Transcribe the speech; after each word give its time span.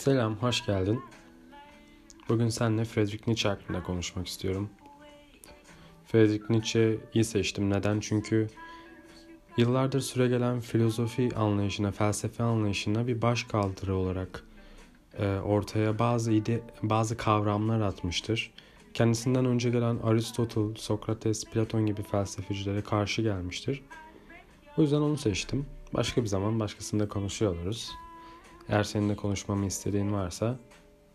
Selam, 0.00 0.36
hoş 0.36 0.66
geldin. 0.66 1.02
Bugün 2.28 2.48
seninle 2.48 2.84
Friedrich 2.84 3.26
Nietzsche 3.26 3.48
hakkında 3.48 3.82
konuşmak 3.82 4.26
istiyorum. 4.26 4.70
Friedrich 6.06 6.50
Nietzsche'yi 6.50 7.24
seçtim. 7.24 7.70
Neden? 7.70 8.00
Çünkü 8.00 8.48
yıllardır 9.56 10.00
süregelen 10.00 10.60
filozofi 10.60 11.36
anlayışına, 11.36 11.92
felsefe 11.92 12.42
anlayışına 12.42 13.06
bir 13.06 13.22
baş 13.22 13.44
kaldırı 13.44 13.94
olarak 13.94 14.44
e, 15.18 15.26
ortaya 15.26 15.98
bazı 15.98 16.32
ide, 16.32 16.60
bazı 16.82 17.16
kavramlar 17.16 17.80
atmıştır. 17.80 18.52
Kendisinden 18.94 19.44
önce 19.44 19.70
gelen 19.70 19.98
Aristotle, 20.02 20.80
Sokrates, 20.80 21.44
Platon 21.44 21.86
gibi 21.86 22.02
felsefecilere 22.02 22.82
karşı 22.82 23.22
gelmiştir. 23.22 23.82
O 24.76 24.82
yüzden 24.82 25.00
onu 25.00 25.16
seçtim. 25.16 25.66
Başka 25.94 26.22
bir 26.22 26.26
zaman 26.26 26.60
başkasında 26.60 27.08
konuşuyor 27.08 27.56
oluruz. 27.56 27.90
Eğer 28.70 28.84
seninle 28.84 29.16
konuşmamı 29.16 29.66
istediğin 29.66 30.12
varsa 30.12 30.58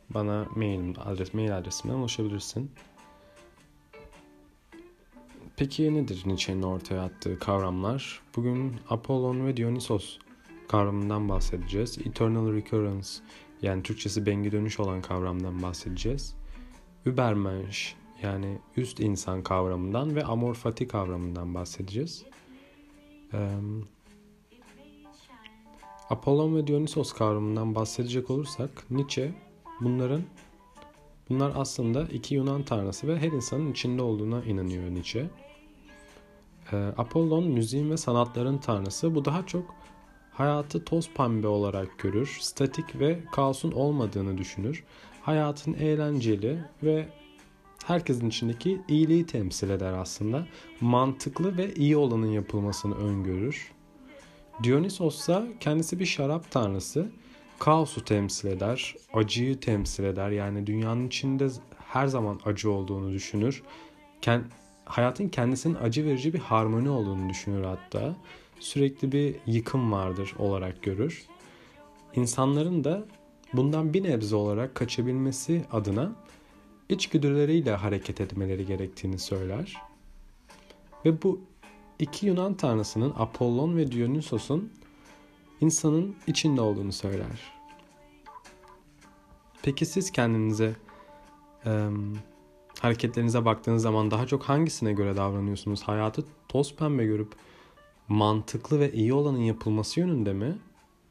bana 0.09 0.47
mail 0.55 0.95
adres 1.05 1.33
mail 1.33 1.57
adresimden 1.57 1.95
ulaşabilirsin. 1.95 2.71
Peki 5.57 5.93
nedir 5.93 6.23
Nietzsche'nin 6.25 6.63
ortaya 6.63 7.03
attığı 7.03 7.39
kavramlar? 7.39 8.21
Bugün 8.35 8.75
Apollon 8.89 9.45
ve 9.45 9.57
Dionysos 9.57 10.17
kavramından 10.67 11.29
bahsedeceğiz. 11.29 11.97
Eternal 11.97 12.53
Recurrence 12.53 13.09
yani 13.61 13.83
Türkçesi 13.83 14.25
bengi 14.25 14.51
dönüş 14.51 14.79
olan 14.79 15.01
kavramdan 15.01 15.61
bahsedeceğiz. 15.61 16.35
Übermensch 17.05 17.93
yani 18.23 18.57
üst 18.77 18.99
insan 18.99 19.43
kavramından 19.43 20.15
ve 20.15 20.23
amor 20.23 20.55
fati 20.55 20.87
kavramından 20.87 21.53
bahsedeceğiz. 21.53 22.25
Apollon 26.09 26.55
ve 26.55 26.67
Dionysos 26.67 27.13
kavramından 27.13 27.75
bahsedecek 27.75 28.29
olursak 28.29 28.91
Nietzsche 28.91 29.33
bunların 29.81 30.23
bunlar 31.29 31.51
aslında 31.55 32.03
iki 32.03 32.35
Yunan 32.35 32.63
tanrısı 32.63 33.07
ve 33.07 33.19
her 33.19 33.31
insanın 33.31 33.71
içinde 33.71 34.01
olduğuna 34.01 34.43
inanıyor 34.43 34.83
Nietzsche. 34.91 35.29
Ee, 36.71 36.77
Apollon 36.97 37.47
müziğin 37.47 37.91
ve 37.91 37.97
sanatların 37.97 38.57
tanrısı. 38.57 39.15
Bu 39.15 39.25
daha 39.25 39.45
çok 39.45 39.75
hayatı 40.31 40.85
toz 40.85 41.09
pembe 41.09 41.47
olarak 41.47 41.99
görür. 41.99 42.37
Statik 42.41 42.99
ve 42.99 43.19
kaosun 43.31 43.71
olmadığını 43.71 44.37
düşünür. 44.37 44.83
Hayatın 45.21 45.73
eğlenceli 45.73 46.59
ve 46.83 47.09
herkesin 47.85 48.29
içindeki 48.29 48.81
iyiliği 48.87 49.25
temsil 49.25 49.69
eder 49.69 49.93
aslında. 49.93 50.47
Mantıklı 50.81 51.57
ve 51.57 51.73
iyi 51.73 51.97
olanın 51.97 52.31
yapılmasını 52.31 52.95
öngörür. 52.95 53.74
Dionysos 54.63 55.19
ise 55.19 55.43
kendisi 55.59 55.99
bir 55.99 56.05
şarap 56.05 56.51
tanrısı. 56.51 57.11
Kaosu 57.59 58.05
temsil 58.05 58.47
eder, 58.47 58.95
acıyı 59.13 59.59
temsil 59.59 60.03
eder. 60.03 60.29
Yani 60.29 60.67
dünyanın 60.67 61.07
içinde 61.07 61.47
her 61.87 62.07
zaman 62.07 62.39
acı 62.45 62.71
olduğunu 62.71 63.11
düşünür. 63.11 63.63
Kend, 64.21 64.43
hayatın 64.85 65.29
kendisinin 65.29 65.75
acı 65.75 66.05
verici 66.05 66.33
bir 66.33 66.39
harmoni 66.39 66.89
olduğunu 66.89 67.29
düşünür 67.29 67.63
hatta. 67.63 68.15
Sürekli 68.59 69.11
bir 69.11 69.35
yıkım 69.45 69.91
vardır 69.91 70.33
olarak 70.39 70.83
görür. 70.83 71.25
İnsanların 72.15 72.83
da 72.83 73.05
bundan 73.53 73.93
bir 73.93 74.03
nebze 74.03 74.35
olarak 74.35 74.75
kaçabilmesi 74.75 75.65
adına 75.71 76.15
içgüdüleriyle 76.89 77.71
hareket 77.75 78.21
etmeleri 78.21 78.65
gerektiğini 78.65 79.19
söyler. 79.19 79.77
Ve 81.05 81.21
bu 81.21 81.41
iki 81.99 82.25
Yunan 82.25 82.53
tanrısının 82.53 83.13
Apollon 83.17 83.77
ve 83.77 83.91
Dionysos'un 83.91 84.73
insanın 85.61 86.15
içinde 86.27 86.61
olduğunu 86.61 86.91
söyler. 86.91 87.55
Peki 89.63 89.85
siz 89.85 90.11
kendinize 90.11 90.75
e, 91.65 91.89
hareketlerinize 92.79 93.45
baktığınız 93.45 93.81
zaman 93.81 94.11
daha 94.11 94.27
çok 94.27 94.43
hangisine 94.43 94.93
göre 94.93 95.17
davranıyorsunuz? 95.17 95.83
Hayatı 95.83 96.25
toz 96.49 96.75
pembe 96.75 97.05
görüp 97.05 97.33
mantıklı 98.07 98.79
ve 98.79 98.91
iyi 98.91 99.13
olanın 99.13 99.39
yapılması 99.39 99.99
yönünde 99.99 100.33
mi? 100.33 100.57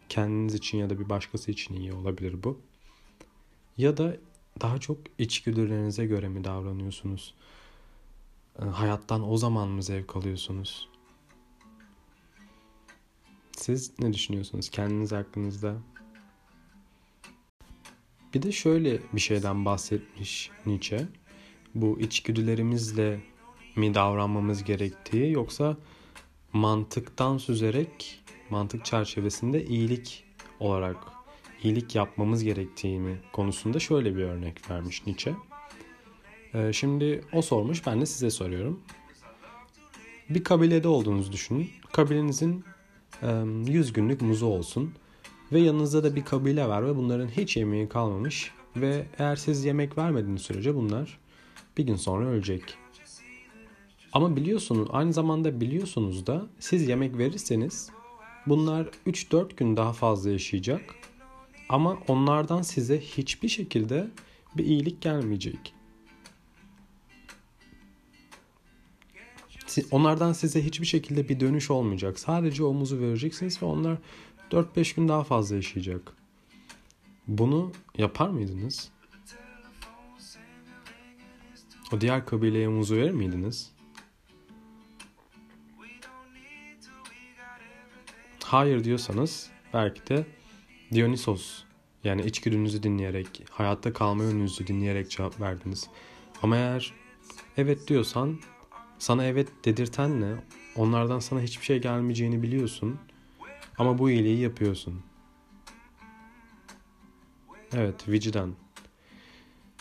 Kendiniz 0.09 0.55
için 0.55 0.79
ya 0.79 0.91
da 0.91 0.99
bir 1.01 1.09
başkası 1.09 1.51
için 1.51 1.75
iyi 1.75 1.93
olabilir 1.93 2.43
bu. 2.43 2.61
Ya 3.77 3.97
da 3.97 4.17
daha 4.61 4.79
çok 4.79 4.99
içgüdülerinize 5.19 6.07
göre 6.07 6.29
mi 6.29 6.45
davranıyorsunuz? 6.45 7.35
Ee, 8.63 8.65
hayattan 8.65 9.31
o 9.31 9.37
zaman 9.37 9.69
mı 9.69 9.83
zevk 9.83 10.17
alıyorsunuz? 10.17 10.89
Siz 13.57 13.93
ne 13.99 14.13
düşünüyorsunuz 14.13 14.69
kendiniz 14.71 15.13
hakkınızda? 15.13 15.77
Bir 18.35 18.43
de 18.43 18.53
şöyle 18.53 19.01
bir 19.13 19.21
şeyden 19.21 19.65
bahsetmiş 19.65 20.51
Nietzsche. 20.67 21.09
Bu 21.75 22.01
içgüdülerimizle 22.01 23.21
mi 23.77 23.95
davranmamız 23.95 24.65
gerektiği 24.65 25.33
yoksa 25.33 25.77
mantıktan 26.53 27.39
süzerek 27.39 28.23
mantık 28.51 28.85
çerçevesinde 28.85 29.65
iyilik 29.65 30.25
olarak 30.61 30.97
iyilik 31.63 31.95
yapmamız 31.95 32.45
gerektiğini 32.45 33.17
konusunda 33.33 33.79
şöyle 33.79 34.17
bir 34.17 34.23
örnek 34.23 34.71
vermiş 34.71 35.07
Nietzsche. 35.07 35.35
Ee, 36.55 36.73
şimdi 36.73 37.25
o 37.33 37.43
sormuş 37.43 37.87
ben 37.87 38.01
de 38.01 38.07
size 38.07 38.31
soruyorum. 38.31 38.81
Bir 40.31 40.45
kabilede 40.45 40.89
olduğunuzu 40.89 41.33
düşünün. 41.33 41.71
Kabilenizin 41.93 42.65
100 43.67 43.93
günlük 43.93 44.23
muzu 44.23 44.47
olsun. 44.47 44.95
Ve 45.53 45.61
yanınızda 45.61 46.05
da 46.05 46.17
bir 46.17 46.25
kabile 46.25 46.69
var 46.69 46.87
ve 46.87 46.97
bunların 46.97 47.29
hiç 47.29 47.57
yemeği 47.57 47.89
kalmamış. 47.89 48.51
Ve 48.77 49.07
eğer 49.19 49.37
siz 49.37 49.65
yemek 49.65 49.99
vermediğiniz 49.99 50.43
sürece 50.43 50.75
bunlar 50.75 51.19
bir 51.79 51.85
gün 51.85 51.97
sonra 51.97 52.27
ölecek. 52.27 52.63
Ama 54.13 54.37
biliyorsunuz 54.37 54.89
aynı 54.93 55.13
zamanda 55.13 55.61
biliyorsunuz 55.61 56.27
da 56.27 56.47
siz 56.61 56.89
yemek 56.89 57.19
verirseniz 57.19 57.91
bunlar 58.47 58.87
3-4 59.07 59.57
gün 59.57 59.77
daha 59.77 59.93
fazla 59.93 60.31
yaşayacak. 60.31 60.95
Ama 61.69 61.99
onlardan 62.09 62.63
size 62.63 63.01
hiçbir 63.01 63.49
şekilde 63.49 64.11
bir 64.57 64.65
iyilik 64.65 65.01
gelmeyecek. 65.01 65.75
Onlardan 69.91 70.33
size 70.33 70.65
hiçbir 70.65 70.87
şekilde 70.87 71.29
bir 71.29 71.41
dönüş 71.41 71.71
olmayacak. 71.71 72.19
Sadece 72.19 72.65
omuzu 72.65 73.01
vereceksiniz 73.01 73.63
ve 73.63 73.67
onlar 73.67 73.99
4-5 74.51 74.97
gün 74.97 75.09
daha 75.09 75.25
fazla 75.25 75.57
yaşayacak. 75.57 76.13
Bunu 77.29 77.73
yapar 77.99 78.29
mıydınız? 78.29 78.91
O 81.93 82.01
diğer 82.01 82.27
kabileye 82.27 82.69
muzu 82.69 82.97
verir 82.97 83.11
miydiniz? 83.11 83.71
Hayır 88.45 88.85
diyorsanız 88.85 89.51
belki 89.73 90.07
de 90.07 90.27
Dionysos 90.95 91.63
yani 92.05 92.23
içgüdünüzü 92.23 92.83
dinleyerek, 92.83 93.45
hayatta 93.51 93.93
kalma 93.93 94.25
yönünüzü 94.25 94.67
dinleyerek 94.67 95.11
cevap 95.11 95.41
verdiniz. 95.41 95.89
Ama 96.43 96.57
eğer 96.57 96.93
evet 97.57 97.89
diyorsan 97.89 98.39
sana 99.05 99.25
evet 99.25 99.49
dedirtenle 99.65 100.35
onlardan 100.77 101.19
sana 101.19 101.41
hiçbir 101.41 101.65
şey 101.65 101.79
gelmeyeceğini 101.81 102.43
biliyorsun 102.43 102.99
ama 103.79 103.99
bu 103.99 104.11
iyiliği 104.11 104.39
yapıyorsun. 104.39 105.01
Evet, 107.73 108.09
vicdan. 108.09 108.55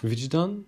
Vicdan, 0.03 0.66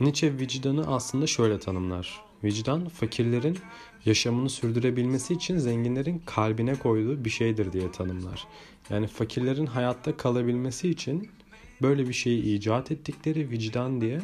Nietzsche 0.00 0.38
vicdanı 0.38 0.94
aslında 0.94 1.26
şöyle 1.26 1.60
tanımlar. 1.60 2.20
Vicdan, 2.44 2.88
fakirlerin 2.88 3.58
yaşamını 4.04 4.50
sürdürebilmesi 4.50 5.34
için 5.34 5.58
zenginlerin 5.58 6.22
kalbine 6.26 6.74
koyduğu 6.74 7.24
bir 7.24 7.30
şeydir 7.30 7.72
diye 7.72 7.92
tanımlar. 7.92 8.46
Yani 8.90 9.06
fakirlerin 9.06 9.66
hayatta 9.66 10.16
kalabilmesi 10.16 10.90
için 10.90 11.30
böyle 11.82 12.08
bir 12.08 12.14
şeyi 12.14 12.42
icat 12.42 12.90
ettikleri 12.90 13.50
vicdan 13.50 14.00
diye 14.00 14.20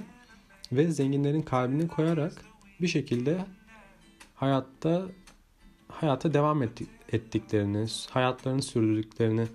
ve 0.73 0.91
zenginlerin 0.91 1.43
kalbine 1.43 1.89
koyarak 1.89 2.52
bir 2.83 2.89
şekilde 2.89 3.47
hayatta 4.35 5.07
hayata 5.89 6.35
devam 6.35 6.63
ettiklerini, 7.13 7.87
hayatlarını 8.11 8.63
sürdürdüklerini 8.63 9.47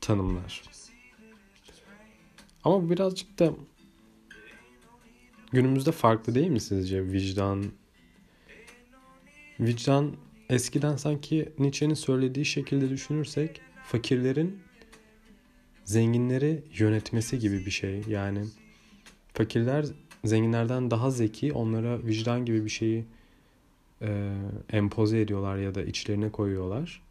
tanımlar. 0.00 0.62
Ama 2.64 2.82
bu 2.82 2.90
birazcık 2.90 3.38
da 3.38 3.52
günümüzde 5.52 5.92
farklı 5.92 6.34
değil 6.34 6.48
mi 6.48 6.60
sizce 6.60 7.12
vicdan? 7.12 7.64
Vicdan 9.60 10.16
eskiden 10.48 10.96
sanki 10.96 11.52
Nietzsche'nin 11.58 11.94
söylediği 11.94 12.44
şekilde 12.44 12.90
düşünürsek 12.90 13.60
fakirlerin 13.86 14.62
zenginleri 15.84 16.64
yönetmesi 16.78 17.38
gibi 17.38 17.66
bir 17.66 17.70
şey. 17.70 18.02
Yani 18.08 18.44
fakirler 19.34 19.86
zenginlerden 20.24 20.90
daha 20.90 21.10
zeki 21.10 21.52
onlara 21.52 22.06
vicdan 22.06 22.44
gibi 22.44 22.64
bir 22.64 22.70
şeyi 22.70 23.04
e, 24.02 24.32
empoze 24.72 25.20
ediyorlar 25.20 25.56
ya 25.56 25.74
da 25.74 25.82
içlerine 25.82 26.30
koyuyorlar. 26.30 27.02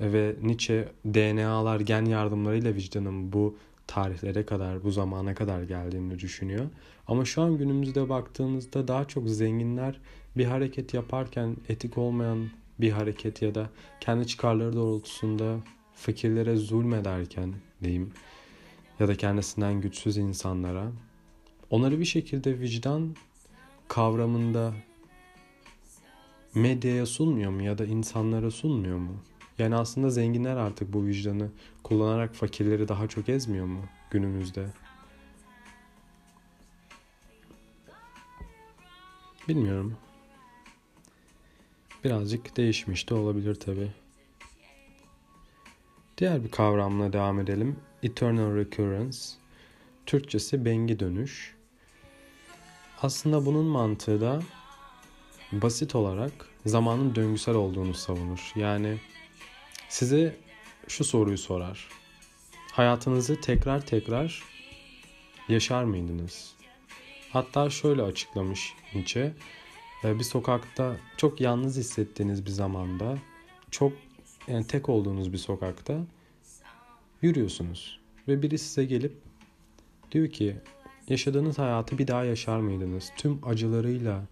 E, 0.00 0.12
ve 0.12 0.36
Nietzsche 0.42 0.88
DNA'lar 1.06 1.80
gen 1.80 2.04
yardımlarıyla 2.04 2.74
vicdanın 2.74 3.32
bu 3.32 3.56
tarihlere 3.86 4.46
kadar, 4.46 4.84
bu 4.84 4.90
zamana 4.90 5.34
kadar 5.34 5.62
geldiğini 5.62 6.18
düşünüyor. 6.18 6.66
Ama 7.08 7.24
şu 7.24 7.42
an 7.42 7.58
günümüzde 7.58 8.08
baktığımızda 8.08 8.88
daha 8.88 9.04
çok 9.04 9.28
zenginler 9.28 10.00
bir 10.36 10.44
hareket 10.44 10.94
yaparken 10.94 11.56
etik 11.68 11.98
olmayan 11.98 12.50
bir 12.80 12.90
hareket 12.90 13.42
ya 13.42 13.54
da 13.54 13.70
kendi 14.00 14.26
çıkarları 14.26 14.72
doğrultusunda 14.72 15.56
fakirlere 15.94 16.56
zulmederken 16.56 17.54
diyeyim 17.82 18.12
ya 19.00 19.08
da 19.08 19.14
kendisinden 19.14 19.80
güçsüz 19.80 20.16
insanlara 20.16 20.92
onları 21.70 22.00
bir 22.00 22.04
şekilde 22.04 22.60
vicdan 22.60 23.16
kavramında 23.88 24.74
medyaya 26.54 27.06
sunmuyor 27.06 27.50
mu 27.50 27.62
ya 27.62 27.78
da 27.78 27.84
insanlara 27.84 28.50
sunmuyor 28.50 28.98
mu? 28.98 29.16
Yani 29.58 29.76
aslında 29.76 30.10
zenginler 30.10 30.56
artık 30.56 30.92
bu 30.92 31.06
vicdanı 31.06 31.50
kullanarak 31.82 32.34
fakirleri 32.34 32.88
daha 32.88 33.08
çok 33.08 33.28
ezmiyor 33.28 33.66
mu 33.66 33.80
günümüzde? 34.10 34.66
Bilmiyorum. 39.48 39.96
Birazcık 42.04 42.56
değişmiş 42.56 43.10
de 43.10 43.14
olabilir 43.14 43.54
tabi. 43.54 43.88
Diğer 46.18 46.44
bir 46.44 46.50
kavramla 46.50 47.12
devam 47.12 47.40
edelim. 47.40 47.76
Eternal 48.02 48.56
Recurrence. 48.56 49.18
Türkçesi 50.06 50.64
bengi 50.64 51.00
dönüş. 51.00 51.59
Aslında 53.02 53.46
bunun 53.46 53.64
mantığı 53.64 54.20
da 54.20 54.42
basit 55.52 55.94
olarak 55.94 56.32
zamanın 56.66 57.14
döngüsel 57.14 57.54
olduğunu 57.54 57.94
savunur. 57.94 58.52
Yani 58.56 58.98
size 59.88 60.36
şu 60.88 61.04
soruyu 61.04 61.38
sorar. 61.38 61.88
Hayatınızı 62.72 63.40
tekrar 63.40 63.86
tekrar 63.86 64.44
yaşar 65.48 65.84
mıydınız? 65.84 66.54
Hatta 67.32 67.70
şöyle 67.70 68.02
açıklamış 68.02 68.74
Nietzsche. 68.94 69.34
Ee, 70.04 70.18
bir 70.18 70.24
sokakta 70.24 70.96
çok 71.16 71.40
yalnız 71.40 71.76
hissettiğiniz 71.76 72.46
bir 72.46 72.50
zamanda, 72.50 73.18
çok 73.70 73.92
yani 74.48 74.66
tek 74.66 74.88
olduğunuz 74.88 75.32
bir 75.32 75.38
sokakta 75.38 76.06
yürüyorsunuz. 77.22 78.00
Ve 78.28 78.42
biri 78.42 78.58
size 78.58 78.84
gelip 78.84 79.16
diyor 80.12 80.28
ki 80.28 80.56
yaşadığınız 81.10 81.58
hayatı 81.58 81.98
bir 81.98 82.06
daha 82.06 82.24
yaşar 82.24 82.60
mıydınız? 82.60 83.12
Tüm 83.16 83.38
acılarıyla, 83.46 84.22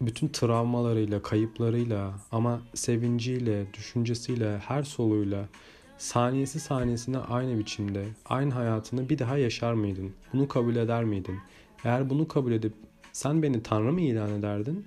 bütün 0.00 0.28
travmalarıyla, 0.28 1.22
kayıplarıyla 1.22 2.14
ama 2.32 2.60
sevinciyle, 2.74 3.74
düşüncesiyle, 3.74 4.58
her 4.58 4.82
soluyla 4.82 5.44
saniyesi 5.98 6.60
saniyesine 6.60 7.18
aynı 7.18 7.58
biçimde, 7.58 8.04
aynı 8.26 8.54
hayatını 8.54 9.08
bir 9.08 9.18
daha 9.18 9.38
yaşar 9.38 9.72
mıydın? 9.72 10.12
Bunu 10.32 10.48
kabul 10.48 10.76
eder 10.76 11.04
miydin? 11.04 11.38
Eğer 11.84 12.10
bunu 12.10 12.28
kabul 12.28 12.52
edip 12.52 12.72
sen 13.12 13.42
beni 13.42 13.62
Tanrı 13.62 13.92
mı 13.92 14.00
ilan 14.00 14.30
ederdin? 14.30 14.86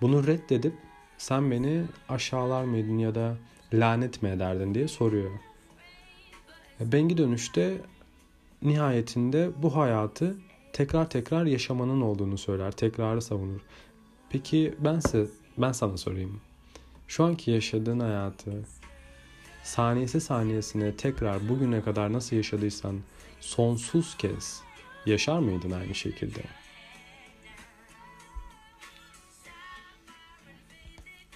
Bunu 0.00 0.26
reddedip 0.26 0.74
sen 1.18 1.50
beni 1.50 1.82
aşağılar 2.08 2.64
mıydın 2.64 2.98
ya 2.98 3.14
da 3.14 3.36
lanet 3.72 4.22
mi 4.22 4.28
ederdin 4.28 4.74
diye 4.74 4.88
soruyor. 4.88 5.30
Bengi 6.80 7.18
dönüşte 7.18 7.78
nihayetinde 8.62 9.50
bu 9.62 9.76
hayatı 9.76 10.36
tekrar 10.72 11.10
tekrar 11.10 11.46
yaşamanın 11.46 12.00
olduğunu 12.00 12.38
söyler. 12.38 12.72
Tekrarı 12.72 13.22
savunur. 13.22 13.60
Peki 14.30 14.74
ben 14.78 15.00
size, 15.00 15.26
ben 15.58 15.72
sana 15.72 15.96
sorayım. 15.96 16.40
Şu 17.08 17.24
anki 17.24 17.50
yaşadığın 17.50 18.00
hayatı 18.00 18.64
saniyesi 19.64 20.20
saniyesine 20.20 20.96
tekrar 20.96 21.48
bugüne 21.48 21.82
kadar 21.82 22.12
nasıl 22.12 22.36
yaşadıysan 22.36 23.00
sonsuz 23.40 24.16
kez 24.16 24.62
yaşar 25.06 25.38
mıydın 25.38 25.70
aynı 25.70 25.94
şekilde? 25.94 26.40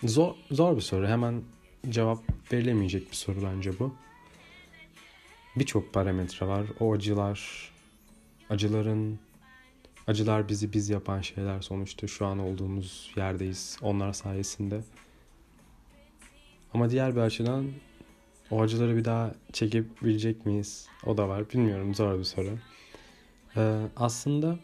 Zor, 0.05 0.34
zor 0.50 0.76
bir 0.76 0.81
soru. 0.81 1.06
Hemen 1.06 1.43
cevap 1.88 2.19
verilemeyecek 2.52 3.11
bir 3.11 3.17
soru 3.17 3.37
bence 3.43 3.79
bu. 3.79 3.94
Birçok 5.56 5.93
parametre 5.93 6.47
var. 6.47 6.67
O 6.81 6.93
acılar, 6.93 7.70
acıların 8.50 9.19
Acılar 10.06 10.49
bizi 10.49 10.73
biz 10.73 10.91
yapan 10.91 11.20
şeyler 11.20 11.61
sonuçta 11.61 12.06
şu 12.06 12.26
an 12.26 12.38
olduğumuz 12.38 13.12
yerdeyiz 13.17 13.79
onlar 13.82 14.12
sayesinde. 14.12 14.81
Ama 16.75 16.91
diğer 16.91 17.17
bir 17.17 17.20
açıdan 17.20 17.67
o 18.50 18.62
acıları 18.62 18.97
bir 18.97 19.05
daha 19.05 19.35
çekebilecek 19.53 20.47
miyiz? 20.47 20.88
O 21.06 21.17
da 21.17 21.29
var. 21.29 21.50
Bilmiyorum 21.50 21.94
zor 21.94 22.19
bir 22.19 22.25
soru. 22.25 22.58
Ee, 23.56 23.81
aslında 23.97 24.58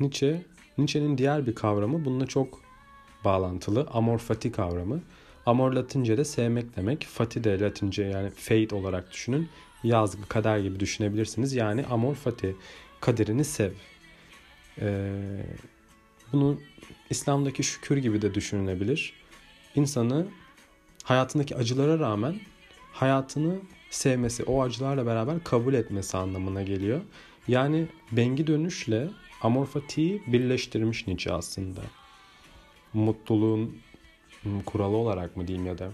Nietzsche, 0.00 0.42
Nietzsche'nin 0.78 1.18
diğer 1.18 1.46
bir 1.46 1.54
kavramı 1.54 2.04
bununla 2.04 2.26
çok 2.26 2.60
bağlantılı. 3.24 3.88
Amor 3.92 4.18
fati 4.18 4.52
kavramı. 4.52 5.00
Amor 5.46 5.72
Latince'de 5.72 6.24
sevmek 6.24 6.76
demek. 6.76 7.04
Fati 7.04 7.44
de 7.44 7.60
Latince 7.60 8.04
yani 8.04 8.30
fate 8.30 8.74
olarak 8.74 9.12
düşünün. 9.12 9.48
Yazgı, 9.84 10.28
kader 10.28 10.58
gibi 10.58 10.80
düşünebilirsiniz. 10.80 11.52
Yani 11.54 11.86
amor 11.86 12.14
fati. 12.14 12.56
Kaderini 13.00 13.44
sev. 13.44 13.72
Ee, 14.80 15.12
bunu 16.32 16.60
İslam'daki 17.10 17.62
şükür 17.62 17.96
gibi 17.96 18.22
de 18.22 18.34
düşünülebilir. 18.34 19.12
İnsanı 19.74 20.26
hayatındaki 21.04 21.56
acılara 21.56 21.98
rağmen 21.98 22.40
hayatını 22.92 23.56
sevmesi, 23.90 24.44
o 24.44 24.62
acılarla 24.62 25.06
beraber 25.06 25.44
kabul 25.44 25.74
etmesi 25.74 26.16
anlamına 26.16 26.62
geliyor. 26.62 27.00
Yani 27.48 27.86
bengi 28.12 28.46
dönüşle 28.46 29.08
amorfatiği 29.42 30.22
birleştirmiş 30.26 31.06
Nietzsche 31.06 31.32
aslında. 31.32 31.80
Mutluluğun 32.92 33.78
kuralı 34.66 34.96
olarak 34.96 35.36
mı 35.36 35.48
diyeyim 35.48 35.66
ya 35.66 35.78
da 35.78 35.90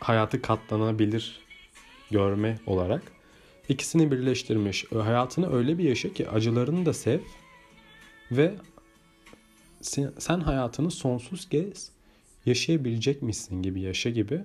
hayatı 0.00 0.42
katlanabilir 0.42 1.45
görme 2.10 2.58
olarak 2.66 3.16
İkisini 3.68 4.10
birleştirmiş. 4.10 4.84
Hayatını 4.92 5.54
öyle 5.54 5.78
bir 5.78 5.84
yaşa 5.84 6.12
ki 6.12 6.28
acılarını 6.30 6.86
da 6.86 6.92
sev 6.92 7.20
ve 8.30 8.54
sen 10.18 10.40
hayatını 10.40 10.90
sonsuz 10.90 11.48
kez 11.48 11.92
yaşayabilecek 12.46 13.22
misin 13.22 13.62
gibi 13.62 13.80
yaşa 13.80 14.10
gibi 14.10 14.44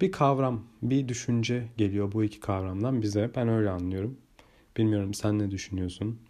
bir 0.00 0.12
kavram, 0.12 0.64
bir 0.82 1.08
düşünce 1.08 1.68
geliyor 1.76 2.12
bu 2.12 2.24
iki 2.24 2.40
kavramdan 2.40 3.02
bize. 3.02 3.30
Ben 3.36 3.48
öyle 3.48 3.70
anlıyorum. 3.70 4.18
Bilmiyorum 4.76 5.14
sen 5.14 5.38
ne 5.38 5.50
düşünüyorsun? 5.50 6.20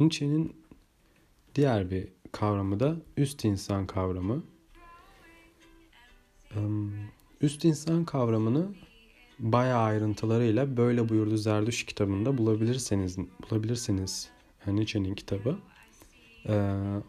Nietzsche'nin 0.00 0.56
diğer 1.54 1.90
bir 1.90 2.08
kavramı 2.32 2.80
da 2.80 2.96
üst 3.16 3.44
insan 3.44 3.86
kavramı. 3.86 4.42
Üst 7.40 7.64
insan 7.64 8.04
kavramını 8.04 8.68
bayağı 9.38 9.82
ayrıntılarıyla 9.82 10.76
böyle 10.76 11.08
buyurdu 11.08 11.36
Zerdüş 11.36 11.86
kitabında 11.86 12.38
bulabilirseniz 12.38 13.18
bulabilirsiniz 13.18 14.30
Nietzsche'nin 14.66 15.14
kitabı. 15.14 15.58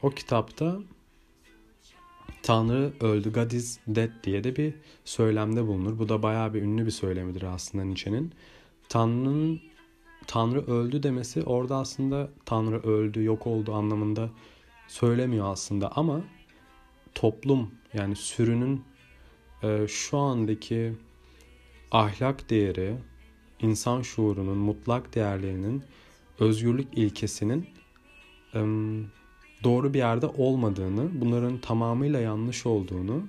O 0.01 0.09
kitapta 0.09 0.79
Tanrı 2.43 2.93
öldü, 3.01 3.33
God 3.33 3.51
is 3.51 3.79
dead 3.87 4.09
diye 4.23 4.43
de 4.43 4.55
bir 4.55 4.73
söylemde 5.05 5.67
bulunur. 5.67 5.99
Bu 5.99 6.09
da 6.09 6.23
bayağı 6.23 6.53
bir 6.53 6.61
ünlü 6.61 6.85
bir 6.85 6.91
söylemidir 6.91 7.41
aslında 7.41 7.83
Nietzsche'nin. 7.83 8.33
Tanrı'nın 8.89 9.61
Tanrı 10.27 10.61
öldü 10.67 11.03
demesi 11.03 11.43
orada 11.43 11.75
aslında 11.75 12.29
Tanrı 12.45 12.83
öldü, 12.83 13.23
yok 13.23 13.47
oldu 13.47 13.73
anlamında 13.73 14.29
söylemiyor 14.87 15.51
aslında 15.51 15.91
ama 15.95 16.21
toplum 17.15 17.71
yani 17.93 18.15
sürünün 18.15 18.83
şu 19.87 20.17
andaki 20.17 20.93
ahlak 21.91 22.49
değeri, 22.49 22.95
insan 23.59 24.01
şuurunun, 24.01 24.57
mutlak 24.57 25.15
değerlerinin, 25.15 25.83
özgürlük 26.39 26.87
ilkesinin 26.97 27.69
doğru 29.63 29.93
bir 29.93 29.99
yerde 29.99 30.27
olmadığını, 30.27 31.21
bunların 31.21 31.57
tamamıyla 31.57 32.19
yanlış 32.19 32.65
olduğunu 32.65 33.27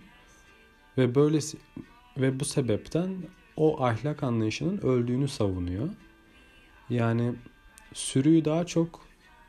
ve 0.98 1.14
böylesi 1.14 1.58
ve 2.16 2.40
bu 2.40 2.44
sebepten 2.44 3.10
o 3.56 3.84
ahlak 3.84 4.22
anlayışının 4.22 4.78
öldüğünü 4.78 5.28
savunuyor. 5.28 5.88
Yani 6.90 7.34
sürüyü 7.94 8.44
daha 8.44 8.66
çok 8.66 9.00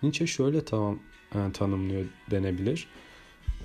Nietzsche 0.04 0.28
şöyle 0.28 0.66
tamam, 0.66 1.00
e, 1.36 1.52
tanımlıyor 1.52 2.06
denebilir. 2.32 2.88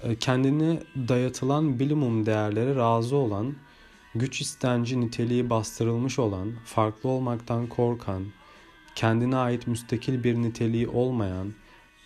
E, 0.05 0.17
kendine 0.17 0.83
dayatılan 1.09 1.79
bilimum 1.79 2.27
değerlere 2.27 2.77
razı 2.77 3.17
olan, 3.17 3.55
güç 4.15 4.41
istenci 4.41 5.01
niteliği 5.01 5.51
bastırılmış 5.51 6.19
olan, 6.19 6.53
farklı 6.65 7.09
olmaktan 7.09 7.67
korkan, 7.67 8.25
kendine 8.95 9.37
ait 9.37 9.67
müstakil 9.67 10.25
bir 10.25 10.35
niteliği 10.35 10.89
olmayan 10.89 11.55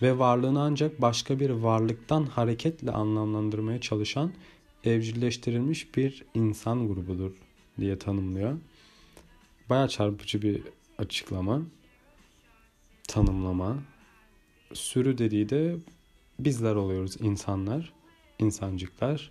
ve 0.02 0.18
varlığını 0.18 0.62
ancak 0.62 1.00
başka 1.02 1.40
bir 1.40 1.50
varlıktan 1.50 2.26
hareketle 2.26 2.90
anlamlandırmaya 2.90 3.80
çalışan 3.80 4.32
evcilleştirilmiş 4.84 5.96
bir 5.96 6.24
insan 6.34 6.88
grubudur 6.88 7.32
diye 7.80 7.98
tanımlıyor. 7.98 8.58
Baya 9.70 9.88
çarpıcı 9.88 10.42
bir 10.42 10.62
açıklama, 10.98 11.62
tanımlama. 13.08 13.76
Sürü 14.74 15.18
dediği 15.18 15.48
de 15.48 15.76
bizler 16.38 16.74
oluyoruz 16.74 17.16
insanlar, 17.20 17.92
insancıklar. 18.38 19.30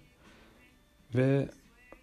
Ve 1.15 1.49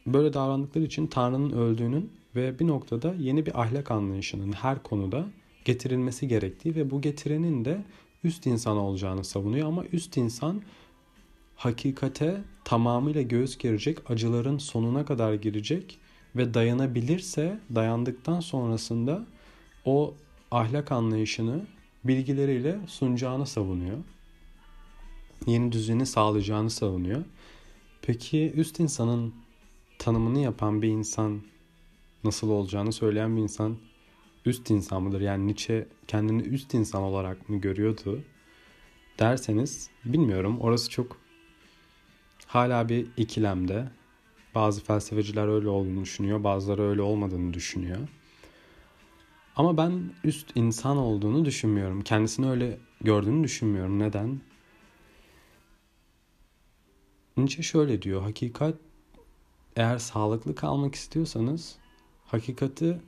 böyle 0.06 0.32
davrandıkları 0.32 0.84
için 0.84 1.06
Tanrı'nın 1.06 1.50
öldüğünün 1.50 2.12
ve 2.36 2.58
bir 2.58 2.66
noktada 2.66 3.14
yeni 3.18 3.46
bir 3.46 3.60
ahlak 3.62 3.90
anlayışının 3.90 4.52
her 4.52 4.82
konuda 4.82 5.26
getirilmesi 5.64 6.28
gerektiği 6.28 6.76
ve 6.76 6.90
bu 6.90 7.00
getirenin 7.00 7.64
de 7.64 7.84
üst 8.24 8.46
insan 8.46 8.76
olacağını 8.76 9.24
savunuyor 9.24 9.68
ama 9.68 9.84
üst 9.84 10.16
insan 10.16 10.62
hakikate 11.56 12.40
tamamıyla 12.64 13.22
göğüs 13.22 13.58
gerecek, 13.58 14.10
acıların 14.10 14.58
sonuna 14.58 15.04
kadar 15.04 15.34
girecek 15.34 15.98
ve 16.36 16.54
dayanabilirse 16.54 17.58
dayandıktan 17.74 18.40
sonrasında 18.40 19.26
o 19.84 20.14
ahlak 20.50 20.92
anlayışını 20.92 21.66
bilgileriyle 22.04 22.78
sunacağını 22.86 23.46
savunuyor. 23.46 23.98
Yeni 25.46 25.72
düzeni 25.72 26.06
sağlayacağını 26.06 26.70
savunuyor. 26.70 27.24
Peki 28.02 28.52
üst 28.56 28.80
insanın 28.80 29.34
tanımını 29.98 30.38
yapan 30.38 30.82
bir 30.82 30.88
insan 30.88 31.42
nasıl 32.24 32.50
olacağını 32.50 32.92
söyleyen 32.92 33.36
bir 33.36 33.42
insan 33.42 33.76
üst 34.46 34.70
insan 34.70 35.02
mıdır? 35.02 35.20
Yani 35.20 35.46
Nietzsche 35.46 35.88
kendini 36.08 36.42
üst 36.42 36.74
insan 36.74 37.02
olarak 37.02 37.48
mı 37.48 37.56
görüyordu 37.56 38.20
derseniz 39.18 39.90
bilmiyorum. 40.04 40.60
Orası 40.60 40.90
çok 40.90 41.16
hala 42.46 42.88
bir 42.88 43.06
ikilemde. 43.16 43.88
Bazı 44.54 44.84
felsefeciler 44.84 45.48
öyle 45.48 45.68
olduğunu 45.68 46.02
düşünüyor, 46.02 46.44
bazıları 46.44 46.82
öyle 46.82 47.02
olmadığını 47.02 47.54
düşünüyor. 47.54 47.98
Ama 49.56 49.76
ben 49.76 50.10
üst 50.24 50.52
insan 50.54 50.96
olduğunu 50.96 51.44
düşünmüyorum. 51.44 52.02
Kendisini 52.02 52.50
öyle 52.50 52.78
gördüğünü 53.00 53.44
düşünmüyorum. 53.44 53.98
Neden? 53.98 54.40
Nietzsche 57.36 57.62
şöyle 57.62 58.02
diyor. 58.02 58.22
Hakikat 58.22 58.74
eğer 59.76 59.98
sağlıklı 59.98 60.54
kalmak 60.54 60.94
istiyorsanız 60.94 61.76
hakikati 62.24 63.00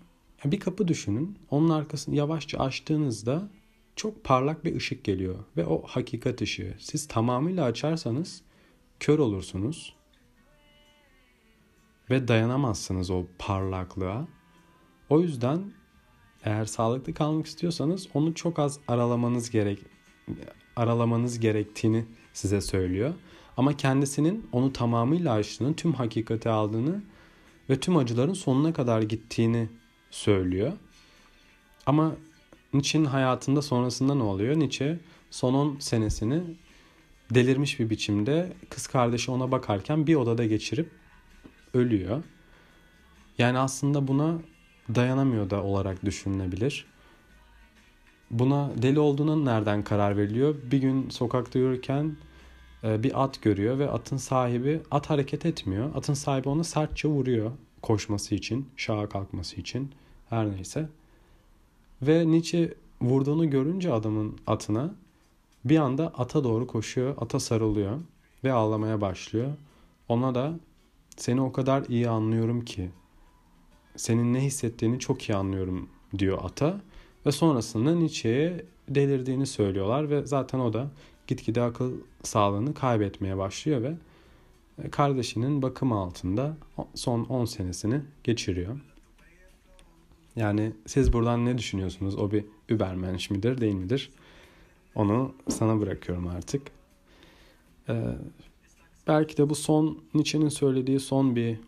bir 0.45 0.61
kapı 0.61 0.89
düşünün. 0.89 1.39
Onun 1.51 1.71
arkasını 1.71 2.15
yavaşça 2.15 2.59
açtığınızda 2.59 3.49
çok 3.97 4.25
parlak 4.25 4.65
bir 4.65 4.77
ışık 4.77 5.05
geliyor 5.05 5.39
ve 5.57 5.67
o 5.67 5.83
hakikat 5.87 6.43
ışığı. 6.43 6.75
Siz 6.79 7.09
tamamıyla 7.09 7.65
açarsanız 7.65 8.43
kör 9.01 9.19
olursunuz 9.19 9.97
ve 12.11 12.29
dayanamazsınız 12.29 13.11
o 13.11 13.25
parlaklığa. 13.39 14.29
O 15.09 15.21
yüzden 15.21 15.73
eğer 16.45 16.65
sağlıklı 16.65 17.15
kalmak 17.15 17.47
istiyorsanız 17.47 18.09
onu 18.15 18.35
çok 18.35 18.59
az 18.59 18.81
aralamanız 18.89 19.51
gerek 19.51 19.79
aralamanız 20.77 21.41
gerektiğini 21.41 22.05
size 22.33 22.61
söylüyor. 22.61 23.15
Ama 23.57 23.77
kendisinin 23.77 24.49
onu 24.53 24.73
tamamıyla 24.73 25.33
açtığını, 25.33 25.77
tüm 25.77 25.93
hakikati 25.93 26.49
aldığını 26.49 27.03
ve 27.71 27.81
tüm 27.81 27.97
acıların 27.97 28.33
sonuna 28.33 28.73
kadar 28.73 29.03
gittiğini 29.03 29.69
söylüyor. 30.11 30.73
Ama 31.87 32.13
Nietzsche'nin 32.73 33.05
hayatında 33.05 33.63
sonrasında 33.63 34.15
ne 34.15 34.23
oluyor? 34.23 34.59
Nietzsche 34.59 34.99
son 35.31 35.55
10 35.55 35.77
senesini 35.79 36.43
delirmiş 37.31 37.81
bir 37.81 37.91
biçimde 37.91 38.53
kız 38.71 38.87
kardeşi 38.87 39.31
ona 39.31 39.51
bakarken 39.53 40.07
bir 40.07 40.15
odada 40.15 40.45
geçirip 40.45 40.91
ölüyor. 41.75 42.23
Yani 43.39 43.59
aslında 43.59 44.09
buna 44.09 44.39
dayanamıyor 44.95 45.51
da 45.51 45.63
olarak 45.63 46.05
düşünülebilir. 46.05 46.87
Buna 48.31 48.71
deli 48.83 48.99
olduğuna 48.99 49.37
nereden 49.37 49.85
karar 49.85 50.17
veriliyor? 50.17 50.55
Bir 50.71 50.79
gün 50.79 51.11
sokakta 51.11 51.59
yürürken 51.59 52.17
bir 52.83 53.25
at 53.25 53.43
görüyor 53.43 53.79
ve 53.79 53.91
atın 53.91 54.17
sahibi 54.17 54.81
at 54.91 55.11
hareket 55.11 55.47
etmiyor. 55.47 55.95
Atın 55.95 56.15
sahibi 56.15 56.49
ona 56.49 56.65
sertçe 56.65 57.09
vuruyor 57.09 57.51
koşması 57.83 58.35
için, 58.35 58.69
şaha 58.77 59.09
kalkması 59.09 59.57
için 59.57 59.91
her 60.31 60.51
neyse. 60.51 60.89
Ve 62.03 62.31
Nietzsche 62.31 62.75
vurduğunu 63.01 63.51
görünce 63.51 63.93
adamın 63.93 64.39
atına 64.47 64.95
bir 65.65 65.79
anda 65.79 66.13
ata 66.17 66.45
doğru 66.45 66.67
koşuyor, 66.67 67.15
ata 67.19 67.41
sarılıyor 67.41 68.01
ve 68.45 68.53
ağlamaya 68.53 69.01
başlıyor. 69.01 69.53
Ona 70.09 70.35
da 70.35 70.61
seni 71.17 71.41
o 71.41 71.53
kadar 71.53 71.85
iyi 71.89 72.09
anlıyorum 72.09 72.65
ki 72.65 72.91
senin 73.97 74.35
ne 74.35 74.41
hissettiğini 74.41 74.99
çok 74.99 75.29
iyi 75.29 75.37
anlıyorum 75.37 75.89
diyor 76.19 76.39
ata. 76.43 76.81
Ve 77.27 77.33
sonrasında 77.33 77.95
Nietzsche'ye 77.95 78.65
delirdiğini 78.89 79.47
söylüyorlar 79.47 80.11
ve 80.11 80.27
zaten 80.27 80.59
o 80.59 80.73
da 80.73 80.91
gitgide 81.27 81.63
akıl 81.63 81.93
sağlığını 82.23 82.75
kaybetmeye 82.75 83.37
başlıyor 83.37 83.83
ve 83.83 83.95
e, 84.85 84.91
kardeşinin 84.91 85.63
bakım 85.63 85.93
altında 85.93 86.57
son 86.95 87.25
10 87.25 87.45
senesini 87.45 88.01
geçiriyor. 88.25 88.81
Yani 90.37 90.73
siz 90.87 91.13
buradan 91.13 91.45
ne 91.45 91.59
düşünüyorsunuz? 91.59 92.19
O 92.19 92.31
bir 92.31 92.45
Übermensch 92.69 93.31
midir 93.31 93.61
değil 93.61 93.75
midir? 93.75 94.11
Onu 94.95 95.35
sana 95.49 95.81
bırakıyorum 95.81 96.27
artık. 96.27 96.63
Ee, 97.89 98.03
belki 99.09 99.37
de 99.37 99.51
bu 99.51 99.55
son 99.55 99.99
Nietzsche'nin 100.15 100.49
söylediği 100.49 101.01
son 101.01 101.37
bir 101.37 101.61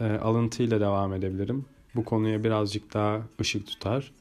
e, 0.00 0.04
alıntıyla 0.04 0.80
devam 0.80 1.14
edebilirim. 1.14 1.64
Bu 1.94 2.04
konuya 2.04 2.44
birazcık 2.44 2.94
daha 2.94 3.22
ışık 3.40 3.66
tutar. 3.66 4.12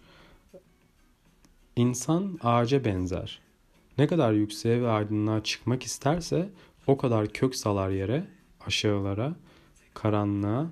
İnsan 1.75 2.39
ağaca 2.43 2.85
benzer. 2.85 3.44
Ne 3.97 4.07
kadar 4.07 4.33
yükseğe 4.33 4.81
ve 4.81 4.89
aydınlığa 4.89 5.43
çıkmak 5.43 5.83
isterse 5.83 6.49
o 6.87 6.97
kadar 6.97 7.27
kök 7.27 7.55
salar 7.55 7.89
yere, 7.89 8.27
aşağılara, 8.65 9.35
karanlığa, 9.93 10.67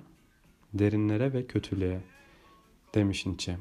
derinlere 0.74 1.32
ve 1.32 1.46
kötülüğe 1.46 2.00
demiş 2.94 3.26
Nietzsche. 3.26 3.58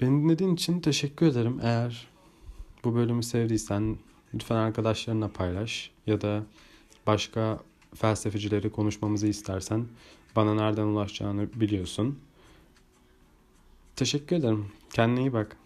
Beni 0.00 0.22
dinlediğin 0.22 0.54
için 0.54 0.80
teşekkür 0.80 1.26
ederim. 1.26 1.60
Eğer 1.62 2.08
bu 2.84 2.94
bölümü 2.94 3.22
sevdiysen 3.22 3.96
lütfen 4.34 4.56
arkadaşlarına 4.56 5.28
paylaş 5.28 5.90
ya 6.06 6.20
da 6.20 6.42
başka 7.06 7.60
felsefecileri 7.94 8.70
konuşmamızı 8.70 9.26
istersen 9.26 9.86
bana 10.36 10.54
nereden 10.54 10.82
ulaşacağını 10.82 11.60
biliyorsun. 11.60 12.18
Teşekkür 13.96 14.36
ederim. 14.36 14.66
Kendine 14.92 15.20
iyi 15.20 15.32
bak. 15.32 15.56